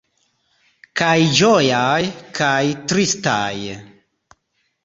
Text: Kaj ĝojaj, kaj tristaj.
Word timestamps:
Kaj 1.01 1.11
ĝojaj, 1.39 2.01
kaj 2.39 2.57
tristaj. 2.93 3.55